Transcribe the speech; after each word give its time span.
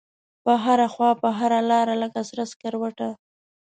په 0.43 0.53
هره 0.63 0.87
خواپه 0.93 1.27
هره 1.39 1.59
لاره 1.71 1.95
لکه 2.03 2.21
سره 2.29 2.43
سکروټه 2.51 3.09